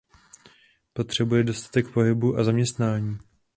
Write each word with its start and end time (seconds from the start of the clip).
Potřebuje 0.93 1.43
dostatek 1.43 1.91
pohybu 1.93 2.37
a 2.37 2.43
zaměstnání. 2.43 3.17